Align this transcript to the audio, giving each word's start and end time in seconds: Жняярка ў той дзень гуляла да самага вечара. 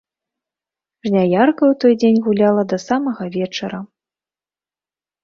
Жняярка 1.07 1.63
ў 1.71 1.77
той 1.83 1.93
дзень 2.03 2.17
гуляла 2.29 2.63
да 2.71 2.77
самага 2.87 3.23
вечара. 3.37 3.79